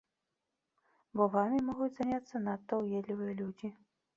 Бо 1.21 1.27
вамі 1.35 1.59
могуць 1.67 1.91
заняцца 1.99 2.35
надта 2.47 2.83
ўедлівыя 2.83 3.33
людзі. 3.45 3.73